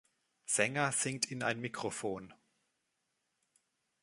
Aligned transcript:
Sänger 0.47 0.93
singt 0.93 1.29
in 1.29 1.43
ein 1.43 1.59
Mikrofon. 1.61 2.33